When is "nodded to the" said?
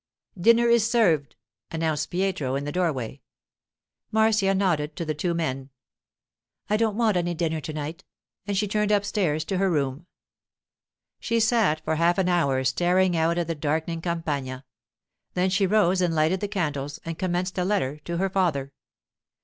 4.55-5.13